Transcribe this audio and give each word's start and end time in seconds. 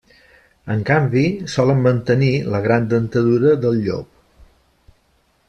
En 0.75 0.79
canvi, 0.89 1.25
solen 1.55 1.83
mantenir 1.89 2.31
la 2.55 2.63
gran 2.69 2.89
dentadura 2.95 3.53
del 3.67 3.79
llop. 3.85 4.43